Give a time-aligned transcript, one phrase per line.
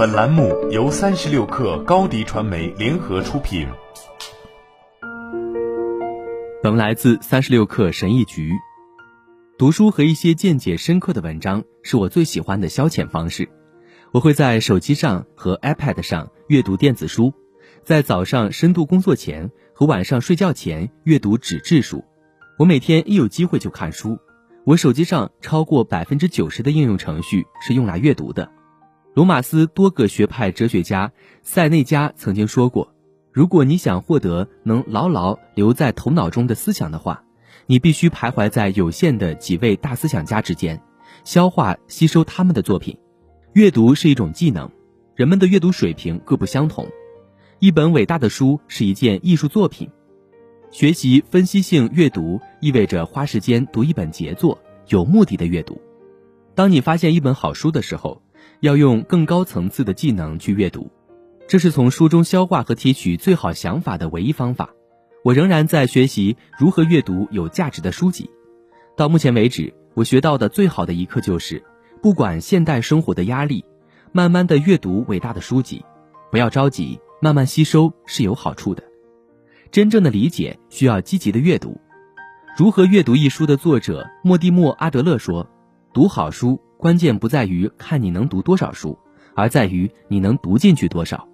[0.00, 3.68] 本栏目由三十六氪高低传媒联合出品。
[6.62, 8.54] 本来自三十六氪神译局。
[9.58, 13.46] 读书和一些见解深刻的文章是我最喜欢的消遣方式。
[14.10, 17.34] 我会在手机上和 iPad 上阅读电子书，
[17.84, 22.02] 在早上深度工作前和晚上睡觉前阅读纸质书。
[22.58, 24.18] 我每天一有机会就看书。
[24.64, 28.50] 我手机上超过百分之九十的应用程序是用来阅读的。
[29.12, 31.12] 罗马斯多个学派哲学家
[31.42, 32.94] 塞内加曾经说过。
[33.32, 37.24] 如果你想获得能牢牢留在头脑中的思想的话，
[37.66, 40.80] 你必须徘徊在有限的几位大思想家之间，
[41.24, 42.96] 消化吸收他们的作品。
[43.52, 44.70] 阅读是一种技能，
[45.16, 46.88] 人们的阅读水平各不相同。
[47.58, 49.90] 一本伟大的书是一件艺术作品。
[50.70, 55.80] 学习分析性阅读意味着花时间读一本杰作，有目的的阅读。
[56.54, 58.22] 当你发现一本好书的时候，
[58.60, 60.90] 要用更高层次的技能去阅读。
[61.48, 64.70] 这是从书中消化和提取最好想法的唯一方法。
[65.24, 68.30] 我仍然在学习如何阅读有价值的书籍。
[68.96, 71.62] 到目前为止，我学到的最好的一课就是：
[72.00, 73.64] 不管现代生活的压力，
[74.12, 75.84] 慢慢的阅读伟大的书籍，
[76.30, 78.82] 不要着急，慢慢吸收是有好处的。
[79.70, 81.70] 真正的理解需要积极的阅读。
[82.56, 85.48] 《如何阅读一书》的作者莫蒂莫·阿德勒说
[85.94, 88.98] ：“读好书，关键不在于看你能读多少书，
[89.34, 91.28] 而在于你能读进去多少。”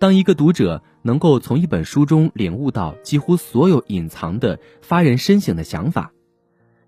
[0.00, 6.12] 当一个读者能够从一本书中领悟到几乎所有隐藏的、发人深省的想法，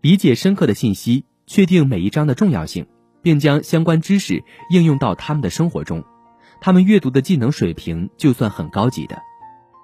[0.00, 2.86] 理解深刻的信息，确定每一章的重要性，
[3.22, 6.02] 并将相关知识应用到他们的生活中，
[6.60, 9.16] 他们阅读的技能水平就算很高级的。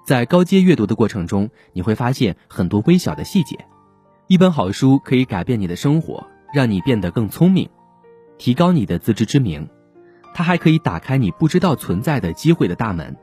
[0.05, 3.57] 在高阶阅读的过程中，你会发现很多微小的细节。
[4.27, 7.69] 一本好书可以改变你的生活，让你变得更聪明，
[8.43, 9.69] 提高你的自知之明。
[10.33, 13.15] 它还可以打开你不知道存在的机会的大门，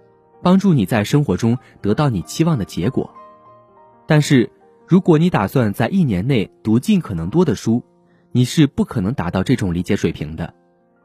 [0.42, 3.12] 帮助你在生活中得到你期望的结果。
[4.06, 4.50] 但是，
[4.88, 7.84] 如果你打算在一年内读尽可能多的书，
[8.32, 10.54] 你是不可能达到这种理解水平的。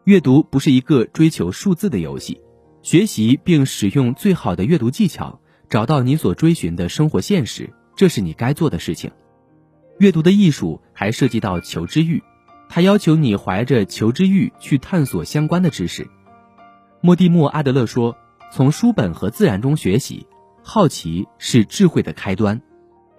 [0.06, 2.40] 阅读不是一个追求数字的游戏，
[2.84, 9.12] 学习并使用最好的阅读技巧，找到你所追寻的生活现实，这是你该做的事情。
[10.00, 12.24] 阅读的艺术还涉及到求知欲。
[12.68, 16.08] 他要求你怀着求知欲去探索相关的知识。
[17.02, 18.18] 莫蒂莫·阿德勒说
[18.52, 20.26] ：“从书本和自然中学习，
[20.64, 22.62] 好奇是智慧的开端。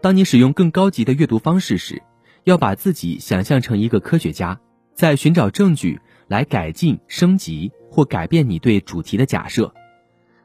[0.03, 2.03] 当你使用更高级的阅读方式时，
[2.45, 4.61] 要把自己想象成一个科学家，
[4.95, 9.73] 在寻找证据来改进、升级或改变你对主题的假设。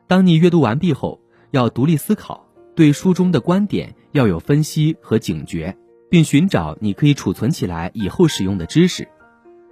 [0.08, 1.20] 当你阅读完毕后，
[1.52, 5.76] 要独立思考，对书中的观点要有分析和警觉。”
[6.12, 9.08] 并寻找你可以储存起来以后使用的知识。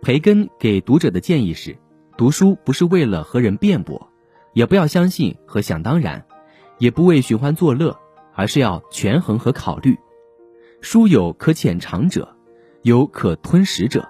[0.02, 1.78] 培根给读者的建议是：
[2.18, 4.10] 读书不是为了和人辩驳，
[4.54, 6.26] 也不要相信和想当然，
[6.78, 8.00] 也不为寻欢作乐，
[8.34, 9.98] 而是要权衡和考虑。
[10.80, 12.38] 书有可浅尝者，
[12.84, 14.08] 有可吞食者，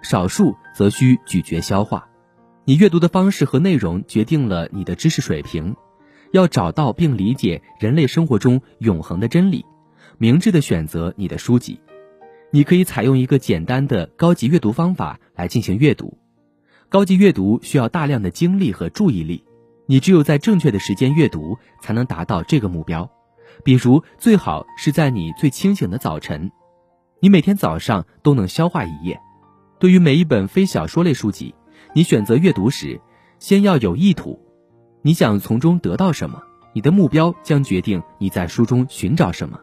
[0.00, 2.08] 少数则需咀嚼消化。
[2.64, 5.74] 你阅读的方式和内容决定了你的知识水平。
[6.30, 9.64] 要找到并理解人类生活中永恒的真理。
[10.20, 11.78] 明智的选择你的书籍，
[12.50, 16.18] 你可以采用一个简单的高级阅读方法来进行阅读。
[16.88, 19.44] 高级阅读需要大量的精力和注意力，
[19.86, 23.08] 你只有在正确的时间阅读，才能达到这个目标。
[23.62, 26.50] 比如，最好是在你最清醒的早晨，
[27.20, 29.20] 你每天早上都能消化一页。
[29.78, 31.54] 对于每一本非小说类书籍，
[31.94, 33.00] 你选择阅读时，
[33.38, 34.36] 先要有意图，
[35.02, 36.42] 你想从中得到什么？
[36.72, 39.60] 你的目标将决定你在书中寻找什么。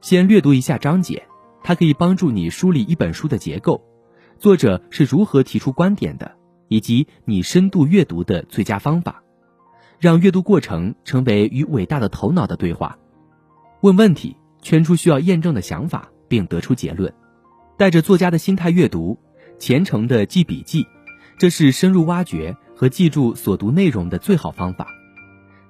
[0.00, 1.22] 先略读一下章节，
[1.62, 3.84] 它可以帮助你梳理一本书的结构，
[4.38, 6.36] 作者是如何提出观点的，
[6.68, 9.22] 以及你深度阅读的最佳方法。
[9.98, 12.96] 让阅读过程成为与伟大的头脑的对话。
[13.82, 17.12] 问问题，圈出需要验证的想法，并得出结论。
[17.76, 19.18] 带着作家的心态阅读，
[19.58, 20.86] 虔诚的记笔记，
[21.36, 24.88] 这是深入挖掘和记住所读内容的最好方法。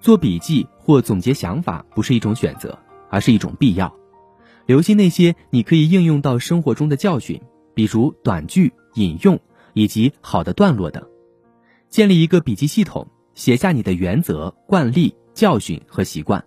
[0.00, 2.78] 做笔记或总结想法不是一种选择，
[3.10, 3.92] 而是一种必要。
[4.70, 7.42] 留心那些你可以应用到生活中的教训，
[7.74, 9.40] 比如短句、引用
[9.72, 11.04] 以及好的段落等。
[11.88, 16.44] 建立一个笔记系统，写下你的原则、惯例、教训和习惯，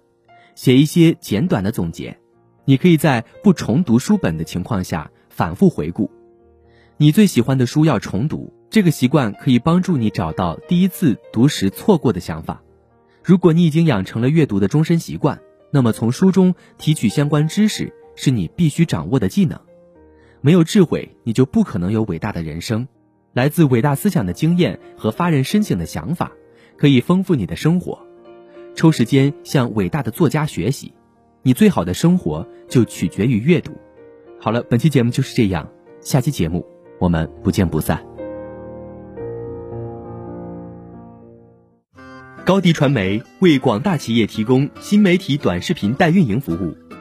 [0.56, 2.18] 写一些简短的总结。
[2.64, 6.10] 你可以在不重读书本的情况下反复回顾。
[6.96, 12.64] 你最喜欢的书要重读，这个习惯可以帮助你找到第一次读时错过的想法。
[13.22, 15.42] 如果你已经养成了阅读的终身习惯，
[15.72, 17.94] 那么从书中提取相关知识。
[18.16, 19.60] 是你必须掌握的技能，
[20.42, 22.88] 没有智慧，你就不可能有伟大的人生。
[23.34, 26.32] 来自伟大思想的经验和发人深省的想法，
[26.78, 28.00] 可以丰富你的生活。
[28.76, 30.94] 抽时间向伟大的作家学习，
[31.42, 33.72] 你最好的生活就取决于阅读。
[34.40, 35.68] 好了，本期节目就是这样，
[36.02, 36.66] 下期节目
[37.00, 38.04] 我们不见不散。
[42.46, 46.76] 高迪传媒为广大企业提供新媒体短视频代运营服务，